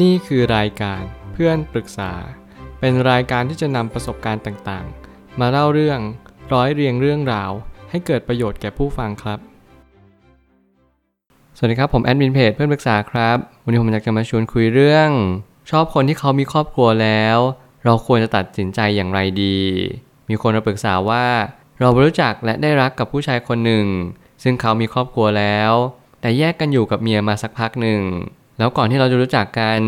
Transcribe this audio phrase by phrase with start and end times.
[0.00, 2.12] นี่คือรายการเพื่อนปรึกษา
[2.80, 6.00] เป็นรายการที่จะนำประสบการณ์ต่างๆ มาเล่าเรื่อง
[6.52, 7.50] ร้อยเรียงเรื่องราว
[7.90, 9.38] ให้เกิดประโยชน์แก่ผู้ฟังครับ
[11.56, 15.10] สวัสดีครับผมแอดมินเพจเพื่อนปรึกษาครับ วันนี้ผมอยากจะมาชวนคุยเรื่อง
[15.70, 17.38] ชอบคนที่เขามีครอบครัวแล้ว
[17.84, 19.58] เราควรจะตัดสินใจอย่างไรดี
[20.28, 21.26] มีคนมาปรึกษาว่า
[21.80, 23.86] เรารู้จักและได้รักกับผู้ชายคนหนึ่ง
[24.42, 25.72] ซึ่งเขามีครอบครัวแล้ว
[26.20, 28.02] แต่แยกกันอยู่กับเมียมาสักพักหนึ่ง
[28.58, 29.80] แล้วก่อนที่เราจะรู้จักกัน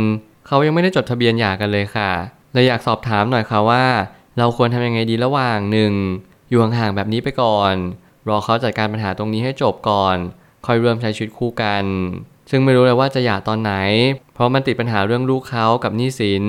[0.47, 2.11] เขายังไม่ได้จดทะเบียนหย่ากันเลยค่ะ
[2.53, 3.85] เลยอยากสอบถามหน่อยค่ะว่า
[4.39, 5.93] เราควรทำยังไงดีระหว่างหนึ่ง
[6.49, 7.75] อยู่ห่างๆแบบนี้ไปก่อน
[8.29, 10.17] รอเขาจัดการปัญหาตรงนี้ให้จบก่อน
[10.67, 11.85] ค่อยเริ่มใช้ชีวิตคู่กัน
[12.51, 13.73] ซึ่งไม่รู้เลยว่าจะหย่าตอนไหน
[14.35, 16.45] เพราะมันติดปัญหาเรื่องลูกเขากับหนี้สิน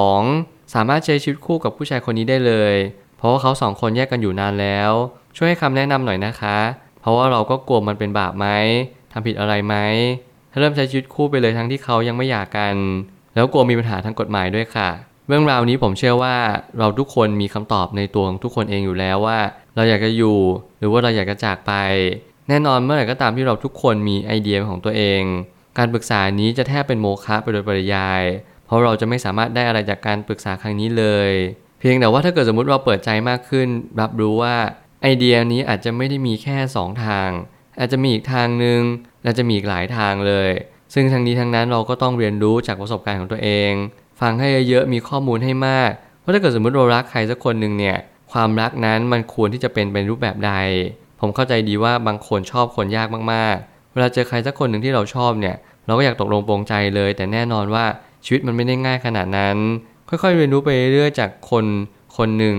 [0.00, 0.74] 2.
[0.74, 2.74] สามารถใช้ชีวิตคู่กับผู้ชายคนนี้ได้เลย
[3.16, 4.90] เพราะว่าเขาสองคนแยกกันอยู่นานแล้ว
[5.36, 6.58] ช่วยให้คำแนะนำหน่อยนะคะ
[7.00, 8.46] เพราะว่าเราก็กลัวมันเป็นบาปไหม
[9.12, 9.74] ทำผิดอะไรไหม
[10.58, 12.74] เริ่มใช้ชีวิตคู่ไปเลยทั้งที่เขายังไม่หย่ากัน
[13.34, 14.90] แล้วกลัวมีปัญหาทางกฎหมายด้วยค่ะ
[15.28, 16.36] เรื่องราวนี้ผมเชื่อว่า
[16.78, 19.38] เราทุกคนมีคำตอบในตัวของทุกคนเองอยู่แล้วว่า
[19.76, 20.38] เราอยากจะอยู่
[20.78, 21.72] หรือว่าเราอยากจะจากไป
[22.48, 25.22] แน่นอนเมื่อไหร่ก็ตามที่เราทุกคนมีไอเดียของตัวเอง
[25.78, 28.22] การปรึกษานี้จะแทบเป็นโมฆะไปโดยปริยาย
[28.66, 31.30] เพราะเราจะไม่สามารถได้อะไรจากการปรึกษาครั้งนี้เลย
[31.80, 33.68] เพียงแต่ว่าถ้าเกิดสมมติเราเปิดใจมากขึ้น
[34.00, 34.56] รับรู้ว่า
[35.02, 37.30] ไอเดียนี้อาจจะไม่ได้มีแค่ 2 ทาง
[37.78, 38.80] อาจจะมีอีกทางหนึ่ง
[39.22, 40.50] และจะมีอีกหลายทางเลย
[40.94, 43.72] ซึ่งทั้งนี้ทั้งนั้นเราก็ต้องเรียนรู้จากประสบการณ์ของตัวเอง
[44.20, 45.90] ฟังให้เยอะมีข้อมูลให้มาก
[46.22, 47.96] ว่าถ้าเกิดสมมติเรารักใครสักคนหนึ่งเนี่ย
[48.32, 50.52] ความรักนั้นมันควรที่จะเป็นเป็นรูปแบบใด
[51.20, 57.84] ผมเข้าใจดีว่าบางคนชอบคนยากมากๆ เวลาเจอใครสักคนหนึ่งที่เราชอบเนี่ย เราก็อยากตกลงปรงใจเลย แต่แน่นอนว่า
[58.24, 59.56] ชีวิตมันไม่ได้ง่ายขนาดนั้น
[60.08, 61.64] ค่อยๆ เรียนรู้ไปเรื่อยๆจากคน
[62.16, 62.56] คนหนึ่ง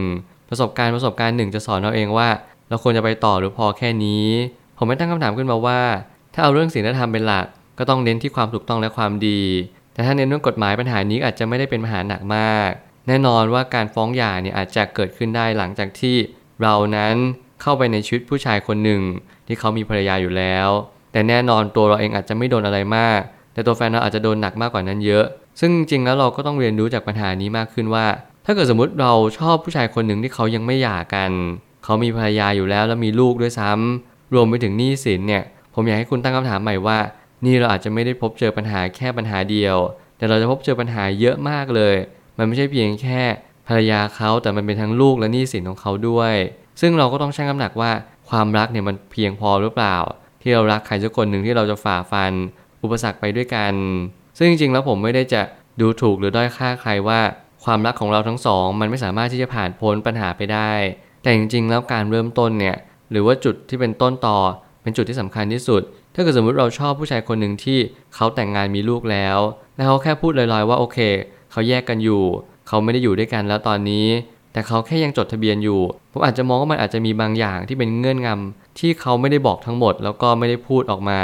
[0.50, 2.30] ประสบการณ์ประสบการณ์หนึ่งจะสอนเราเองว่า
[2.70, 4.26] เราควรจะไปต่อหรือพอแค่นี้
[4.78, 5.80] ผมไม่ตั้งคำถามขึ้นมาว่า
[6.33, 7.45] ถ้าเอาเรื่องศีลธรรมเป็นหลัก
[7.77, 9.41] ก็ต้องเน้นที่ความถูกต้องและความดี
[9.94, 12.72] แต่ถ้าเน้นเรื่องกฎหมายปัญหานี้อาจจะไม่ได้เป็นปัญหาหนักมาก
[13.08, 16.16] แน่นอนว่าการฟ้องหย่าเนี่ยอาจจะเกิดขึ้นได้หลังจากที่
[16.61, 17.16] เรานั้น
[17.61, 19.01] เข้าไปในชีวิตผู้ชายคนหนึ่ง
[19.47, 20.68] ที่เขามีภรรยาอยู่แล้ว
[21.12, 23.22] แต่แน่นอนตัวเราเองอาจจะไม่โดนอะไรมาก
[23.53, 25.25] แต่ตัวแฟนเราอาจจะโดนหนักมากกว่านั้นเยอะ
[25.59, 28.06] ซึ่งจริงแล้วเราก็ต้องเรียนรู้จากปัญหานี้มากขึ้นว่า
[28.45, 31.31] ถ้าเกิดสมมติเราชอบผู้ชายคนหนึ่งที่เขายังไม่หย่ากัน
[31.84, 35.44] เขามีภรรยาอยู่แล้วแล้วมีลูกด้วยซ้ำรวมไปถึงหนี้สินเนี่ย
[35.79, 37.00] ผมอยากให้คุณตั้งคำถามใหม่ว่า
[37.45, 39.78] นี่เราอาจจะไม่ได้พบเจอปัญหาแค่ปัญหาเดียว
[40.17, 41.95] แต่เราจะพบเจอปัญหาเยอะมากเลย
[42.38, 43.22] มันไม่ใช่เพียงแค่
[43.67, 46.34] ภรรยาเขาแต่มันเป็นทั้งลูกและหนี้สินของเขาด้วย
[46.81, 47.91] ซึ่งเราก็ต้องชั่งน้ำหนักว่า
[48.29, 49.97] ความรักเนี่ยมันเพียงพอหรือเปล่า
[50.41, 52.34] ที่เรารักใครสักคนหนึ่งที่เราจะฝ่าฟัน
[52.84, 53.73] อุปสรรคไปด้วยกัน
[54.38, 55.41] ซึ่งจริงๆแล้วผมไม่ได้จะ
[55.81, 57.19] ดูถูกหรือด้อยค่าใครว่า
[57.63, 60.72] ความรักของเราทั้งสอง มันไม่สามารถที่จะผ่านพ้นปัญหาไปได้
[61.22, 62.78] แต่จริงๆแล้วการเริ่มต้นเนี่ย
[63.12, 64.38] หรือว่าจุดที่เป็นต้นต่อ
[64.81, 65.81] เป็นจุดที่สำคัญที่สุด
[66.13, 67.79] ถ้าเกิดสมมติเราชอบผู้ชายคนหนึ่งที่
[68.16, 69.38] เขาแต่งงานมีลูกแล้ว
[69.75, 70.97] แล้วเขาแค่พูดลอยๆว่าโอเค
[71.51, 72.23] เขาแยกกันอยู่
[72.67, 74.07] เขาไม่ได้อยู่ด้วยกันแล้วตอนนี้
[74.53, 75.81] แต่เขาแค่ยังจดทะเบียนอยู่
[76.12, 81.19] ผมอาจจะมองว่ามันอาจจะมีบางอย่างที่เป็นเงื่อนงำที่เขาไม่ได้บอกทั้งหมด แล้วก็ไม่ได้พูดออกมา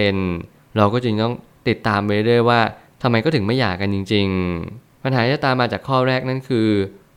[0.00, 1.34] 100%เราก็จึงต้อง
[1.68, 2.60] ติดตามไปเรื่อยว่า
[3.02, 4.26] ทำไมก็ถึงไม่หย่ากันจริง
[4.66, 6.68] ๆ ปัญหาที่ตามมาจากข้อแรกนั่นคือ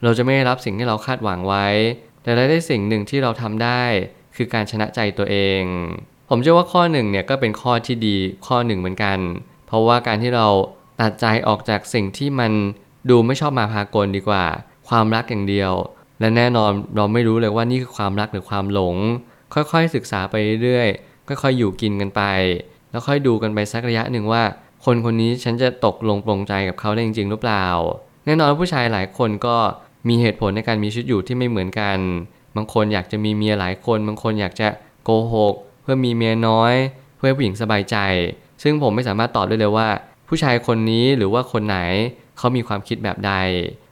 [0.04, 1.66] เราจะไม่ได้รับสิ่งที่เราคาดหวังไว้
[2.24, 3.84] แต่ได้สิ่งหนึ่งที่เราทำได้
[4.36, 5.64] คือการชนะใจตัวเอง
[6.30, 9.18] ผมเชื่อว่าข้อหนึ่งเนี่ยก็เป็นข้อที่ดีข้อหนึ่งเหมือนกัน
[9.68, 10.48] เพราะว่าการที่เรา
[11.02, 12.52] ตัดใจออกจากสิ่งที่มัน
[13.10, 14.46] ดูไม่ชอบมาพากลดีกว่า
[14.90, 15.72] ความรักอย่างเดียว
[16.20, 18.96] และแน่นอนเราไม่รู้เลยว่านี่คือความรักหรือความหลง
[19.54, 22.22] ค่อยๆศึกษาไปเรื่อยๆค่อยๆอยู่กินกันไป
[22.90, 24.44] แล้วค่อยดูกันไปสักระยะหนึ่งว่า
[24.86, 27.66] คนคนนี้ฉันจะตกลงปรงใจกับเขาได้จริงๆหรือเปล่า
[28.26, 29.56] แน่นอนผู้ชายหลายคนก็
[30.08, 31.98] มีเหตุผลในการมีชีวิตอยู่ที่ไม่เหมือนกัน
[32.56, 34.68] บางคนอยากจะมีเมียหลายคน บางคนอยากจะ
[35.04, 36.74] โกหก เพื่อมีเมียน้อย
[37.18, 37.98] เพื่อผู้หญิงสบายใจ
[38.64, 39.88] ซึ่งผมไม่สามารถตอบได้เลยว่า
[40.28, 41.78] ผู้ชายคนนี้หรือว่าคนไหน
[42.38, 43.34] เขามีความคิดแบบใด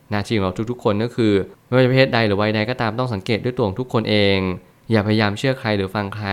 [0.09, 1.33] หน้าที่ของเราทุกๆ คนก็คือ
[1.65, 4.37] ไม่ว่าจะเพศใดหรือวัยใดก็ตามต้องสังเกตด้วยตัวของทุกคนเอง
[4.91, 6.29] อย่าพยายามเชื่อใครหรือฟังใคร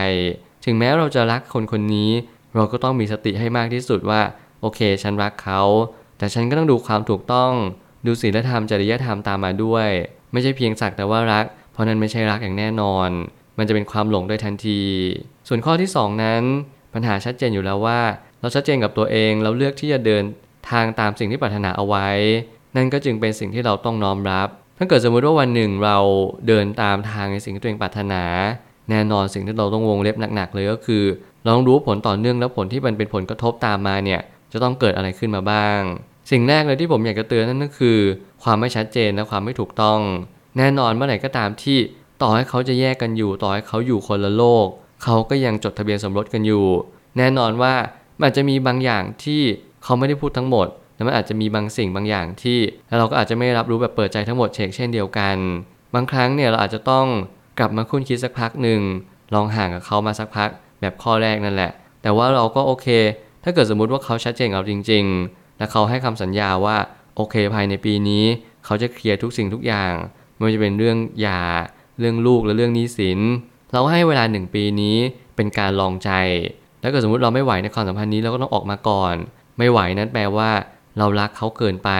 [0.64, 2.10] ถึงแม้เราจะรักคนคนนี้
[2.54, 4.20] เราก็ต้องมีสติให้มากที่สุดว่า
[4.60, 5.62] โอเค ฉันรักเขา
[6.18, 7.52] แต่ฉันก็ต้องดูความถูกต้อง
[8.06, 9.88] ดูศีลธรรมจริยธรรมตามมาด้วย
[10.32, 11.44] ไม่ใช่เพียงสักแต่ว่ารัก
[11.80, 13.10] ราะนั้นไม่ใช่รักอย่างแน่นอน
[13.58, 14.82] มันจะเป็นความหลงโดยทันที
[15.48, 16.42] ส่วนข้อที่ 2 นั้น
[16.94, 18.00] ปัญหาชัดเจนอยู่แล้วว่า
[18.40, 20.24] เราชัดเจนกับตัวเองเราเลือกที่จะเดิน
[20.70, 22.08] ทางตามสิ่งที่ปรารถนาเอาไว้
[22.76, 24.48] นั่นก็จึงเป็นสิ่งที่เราต้องน้อมรับ
[24.78, 25.98] ถ้าเกิดสมมติว่าวันหนึ่งเรา
[26.48, 28.22] เดินตามทางในสิ่งที่ตัวเองปรารถนา
[28.90, 31.04] แน่นอนสิ่งที่เราต้องวงเล็บหนักๆเลยก็คือ
[31.42, 34.20] เราต้องรู้ผลต่อเนื่องแล้วผลที่มันเป็นผลกระทบตามมาเนี่ย
[34.52, 35.80] จะต้องเกิดอะไรขึ้นมาบ้าง
[36.30, 37.98] สิ่งแรกเลยที่ผมอยากจะเตือนนั่นก็คือ
[38.42, 40.00] ความไม่ชัดเจนและความไม่ถูกต้อง
[40.56, 41.78] แน่นอนเมื่อไหร่ก็ตามที่
[42.22, 44.66] ต่อให้เขาจะแยกกันอยู่ ต่อให้เขาอยู่คนละโลก
[45.04, 46.66] เขาก็ยังจดทะเบียนสมรสกันอยู่
[47.18, 47.74] แน่นอนว่า
[48.22, 49.42] มันจะมีบางอย่างที่
[49.84, 52.58] เขาไม่ได้พูดทั้งหมดแล้วมันอาจจะมีบางสิ่งบางอย่างที่
[52.88, 55.36] แล้วเราก็อาจจะไม่รับรู้แบบเปิดใจทั้งหมดเชกเช่นเดียวกัน
[55.94, 57.06] บางครั้งเนี่ยเราอาจจะต้อง
[57.58, 58.80] กลับมาคุ้นคิดสักพักหนึ่ง
[59.34, 60.48] ลองห่างกับเขามาสักพัก
[60.80, 61.70] แบบข้อแรกนั่นแหละ
[62.02, 62.86] แต่ว่าเราก็โอเค
[63.44, 66.76] ถ้าเกิดสมมุติว่าเขาชัดเจนกับเราจริง ๆ และเขาให้คำสัญญาว่า
[67.16, 68.24] โอเคภายในปีนี้
[68.64, 69.92] เขาจะเคลียร์ทุกสิ่งทุกอย่าง
[70.40, 71.42] ไม่ว่าจะเป็นเรื่องหย่า
[71.98, 73.20] เรื่องลูกและเรื่องหนี้สิน
[73.72, 74.96] เราให้เวลาหนึ่งปีนี้
[75.36, 76.10] เป็นการลองใจ
[76.80, 79.14] แล้วก็สมมติเราไม่ไหวในความสัมพันธ์นี้เราก็ต้องออกมาก่อน
[79.58, 80.50] ไม่ไหวนั้นแปลว่า
[80.98, 81.90] เรารักเขาเกินไป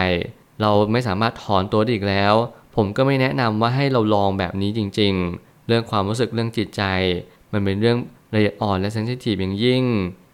[0.61, 2.33] เราไม่สามารถถอนตัวได้อีกแล้ว
[2.75, 6.83] ผมก็ไม่แนะนำว่าให้เราลองแบบนี้จริง ๆ เรื่องความรู้สึกเรื่องจิตใจ
[7.51, 7.97] มันเป็นเรื่อง
[8.33, 9.83] ละเอียดอ่อนและเซนซิทีฟอย่างยิ่ง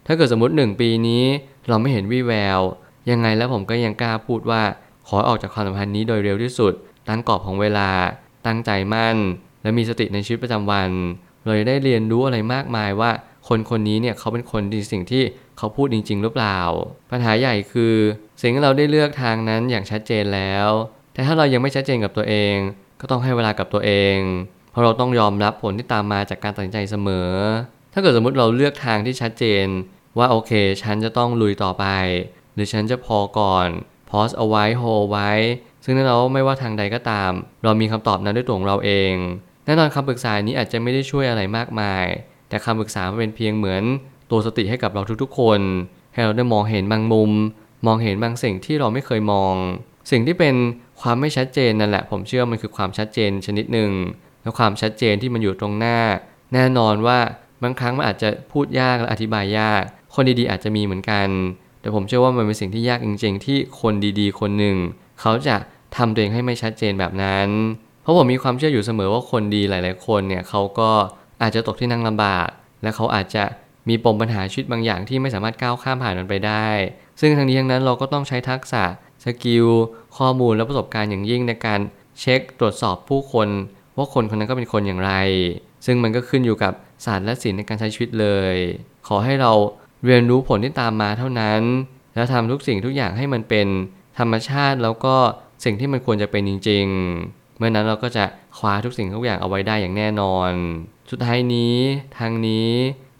[0.06, 1.24] ถ้าเกิดสมมติหนึ่งปีนี้
[1.68, 2.60] เราไม่เห็นวี่แวว
[3.10, 4.62] ยังไงแล้วผมก็ยังกล้าพูดว่า
[5.08, 6.72] ขอออกจากความสัมพันธ์นี้โดยเร็วที่สุด
[7.08, 7.90] ตั้งกรอบของเวลา
[8.46, 9.16] ตั้งใจมั่น
[9.62, 10.90] และมีสติในชีวิตประจำวัน
[11.44, 13.10] เราจะได้เรียนรู้อะไรมากมายว่า
[13.48, 15.22] คนคนนี้เนี่ยเขาเป็นคนดีสิ่งที่
[15.58, 16.58] เขาพูดจริง ๆ หรือเปล่า
[17.10, 17.94] ปัญหาใหญ่คือ
[18.40, 20.68] สิ่งที่เราได้เลือกทางนั้นอย่างชัดเจนแล้ว
[21.12, 22.54] แต่ถ้าเรายังไม่ชัดเจนกับตัวเอง
[23.00, 24.18] ก็ต้องให้เวลากับตัวเอง
[24.70, 27.30] เพราะเราต้องยอมรับผลที่ตามมาจากการตัดสินใจเสมอ
[27.92, 29.66] ถ้าเกิดสมมติเราเลือกทางที่ชัดเจน
[30.18, 30.52] ว่าโอเค
[30.82, 31.86] ฉันจะต้องลุยต่อไป
[32.54, 33.68] หรือฉันจะพอก่อน
[34.10, 35.30] พอสเอาไว้โฮไว้
[35.84, 37.32] ซึ่งนั่นเราไม่ว่าทางใดก็ตาม
[37.64, 39.12] เรามีคำตอบนั้นด้วยตัวของเราเอง
[39.64, 42.06] แน่นอนคำปรึกษานี้อาจจะไม่ได้ช่วยอะไรมากมาย
[42.48, 43.82] แต่คำปรึกษาเป็นเพียงเหมือน
[44.30, 45.60] ตัวสติให้กับเราทุกๆ คน
[46.14, 47.30] ให้เราได้มองเห็นบางมุม
[47.86, 49.54] มองเห็นบางสิ่งที่เราไม่เคยมอง
[50.10, 50.54] สิ่งที่เป็น
[51.02, 53.90] ความไม่ชัดเจนนั่นแหละ ผมเชื่อมันคือความชัดเจนชนิดหนึ่ง
[54.42, 55.98] และความชัดเจนที่มันอยู่ตรงหน้า
[56.54, 57.18] แน่นอนว่า
[57.62, 59.82] บางครั้งมันอาจจะพูดยากและอธิบายยาก
[60.14, 61.28] คนดีๆอาจจะมีเหมือนกัน
[61.80, 64.76] แต่ผมเชื่อว่ามันเป็นสิ่งที่ยากจริง ๆ ที่คนดีๆ คนหนึ่ง
[65.20, 65.56] เขาจะ
[65.96, 67.48] ทำตัวเองให้ไม่ชัดเจนแบบนั้น
[68.02, 70.90] เพราะผมมีความเชื่ออยู่เสมอว่าคนดีหลาย ๆ คนเนี่ยเขาก็
[71.42, 72.48] อาจจะตกที่นั่งลำบาก
[72.82, 73.44] และเขาอาจจะ
[73.88, 76.68] มีปมปัญหาชีวิตบางอย่างที่ไม่สามารถก้าวข้ามผ่านมันไปได้
[77.20, 78.84] ซึ่งทั้งนี้ทั้งนั้นเราก็ต้องใช้ทักษะ
[79.24, 79.66] สกิล
[80.18, 81.80] ข้อมูลและประสบการณ์อย่างยิ่งในการ
[82.20, 83.48] เช็คตรวจสอบผู้คน
[83.96, 85.12] ว่าคนคนนั้นก็เป็นคนอย่างไร
[85.86, 86.72] ซึ่งมันก็ขึ้นอยู่กับ
[87.04, 88.54] ศาสตร์และศิลป์ในการใช้ชีวิตเลย
[89.08, 89.52] ขอให้เรา
[90.04, 91.60] เรียนรู้ผลที่ตามมาเท่านั้น
[92.14, 93.66] แล้วทำทุกสิ่งทุกอย่างให้มันเป็น
[94.18, 95.16] ธรรมชาติแล้วก็
[95.64, 96.86] สิ่งที่มันควรจะเป็นจริง
[97.22, 98.24] ๆ เมื่อนั้นเราก็จะ
[98.58, 100.50] คว้าทุกสิ่งทุกอย่างเอาไว้ได้อย่างแน่นอน
[101.10, 101.76] สุดท้ายนี้
[102.18, 102.70] ทางนี้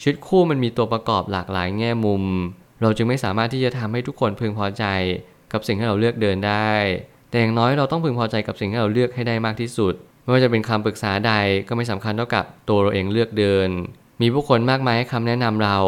[0.00, 2.22] ชีวิตคู่มันมีตัวประกอบหลากหลายแง่มุม
[2.82, 4.84] เราจึงไม่สามารถที่จะทำให้ทุกคนพึงพอใจ
[5.52, 6.72] กับสิ่งที่เราเลือกเดินได้
[7.30, 11.32] แต่อย่างน้อยเราต้องพึงพอใจกับสิ่งที่เราเลือกให้ได้มากที่สุด ไม่ว่าจะเป็นคำปรึกษาใด
[11.68, 13.68] ก็ไม่สำคัญเท่ากับตัวเราเองเลือกเดิน
[14.20, 15.78] มีผู้คนมากมายให้คำแนะนำเรา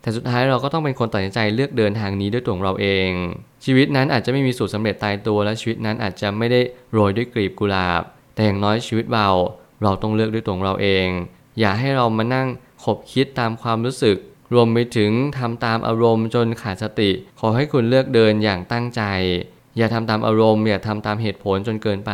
[0.00, 3.10] แต่สุดท้ายเราก็ต้องเป็นคนตัดสินใจเลือกเดินทางนี้ด้วยตัวเราเอง
[3.64, 6.60] ชีวิตนั้นอาจจะไม่มีสูตรสาเร็จตายตัวและชีวิตนั้นอาจจะไม่ได้
[6.92, 8.02] โรยด้วยกลีบกุหลาบ
[8.34, 9.28] แต่อย่างน้อยชีวิตเรา
[9.82, 11.06] เราต้องเลือกด้วยตัวเราเอง
[11.60, 12.48] อย่าให้เรามานั่ง
[12.84, 14.16] ขบคิดตามความรู้สึก
[14.54, 17.10] รวมไปถึงทำตามอารมณ์จนขาดสติ
[17.40, 19.02] ขอให้คุณเลือกเดินอย่างตั้งใจ
[19.78, 22.12] อย่าทำตามอารมณ์อย่าทำตามเหตุผลจนเกินไป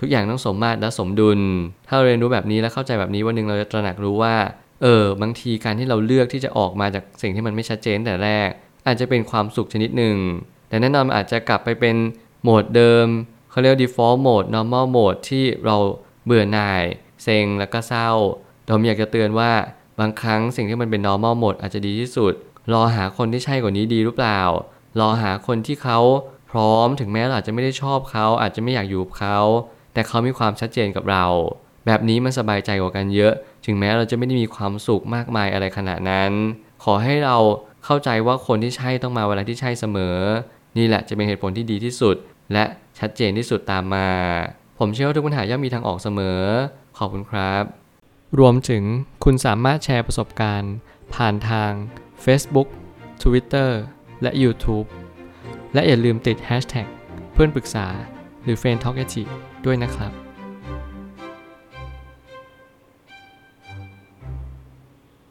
[0.00, 1.40] ทุกอย่างต้องสมมาตรและสมดุล
[1.88, 4.34] ถ้าเรียนรู้แบบนี้และเข้าใจแบบนี้วันหนึ่งเราจะตระหนักรู้ว่า
[4.82, 8.48] เออบางทีการที่เราเลือกที่จะออกมาจากสิ่งที่มันไม่ชัดเจนแต่แรก
[8.86, 10.16] อาจจะเป็นความสุขชนิดหนึ่ง
[10.68, 11.96] แต่แน่นอนอาจจะกลับไปเป็น
[12.42, 13.06] โหมดเดิม
[13.50, 15.76] เขาเรียก default mode normal mode ที่เรา
[16.24, 16.84] เบื่อหน่าย
[17.22, 18.10] เซ็งแล้วก็เศร้า
[18.68, 19.52] ผมอยากจะเตือนว่า
[20.00, 22.34] บางครั้งสิ่งที่มันเป็น normal mode อาจจะดีที่สุด
[22.72, 24.40] รอหาคนที่ใช่กว่านี้ดีหรือเปล่า
[25.00, 25.98] รอหาคนที่เขา
[26.50, 29.38] พร้อมถึงแม้เราอาจจะไม่ได้ชอบเขาอาจจะไม่อยากอยู่กับเขา
[29.92, 31.26] แต่เขามีความชัดเจนกับเรา
[31.86, 33.32] แบบนี้มันสบายใจกว่ากันเยอะ
[33.66, 36.32] ถึงแม้เราจะไม่ได้มีความสุขมากมายอะไรขนาดนั้น
[36.84, 37.36] ขอให้เรา
[37.84, 40.16] เข้าใจว่าคนที่ใช่ต้องมาเวลาที่ใช่เสมอ
[40.76, 42.16] นี่แหละจะเป็นเหตุผลที่ดีที่สุด
[42.52, 42.64] และ
[42.98, 44.08] ชัดเจนที่สุดตามมา
[44.78, 46.40] ผมเชื่อว่าทุกปัญหาย่อมมีทางออกเสมอ
[46.98, 47.64] ขอบคุณครับ
[48.38, 48.82] รวมถึง
[49.24, 50.74] คุณสามารถแชร์ประสบการณ์
[51.14, 51.72] ผ่านทาง
[52.24, 52.68] Facebook
[53.22, 53.70] Twitter
[54.22, 54.86] และ YouTube
[55.74, 56.86] และอย่าลืมติด Hashtag
[57.32, 57.86] เพื่อนปรึกษา
[58.42, 58.96] หรือ f r ร e n d t a l k
[59.64, 60.25] ด้วยนะครับ